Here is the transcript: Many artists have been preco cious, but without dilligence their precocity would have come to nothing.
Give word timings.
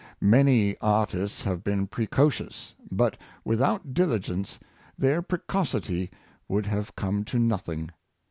Many 0.19 0.75
artists 0.81 1.43
have 1.43 1.63
been 1.63 1.87
preco 1.87 2.31
cious, 2.31 2.73
but 2.91 3.17
without 3.45 3.93
dilligence 3.93 4.57
their 4.97 5.21
precocity 5.21 6.09
would 6.47 6.65
have 6.65 6.95
come 6.95 7.23
to 7.25 7.37
nothing. 7.37 7.91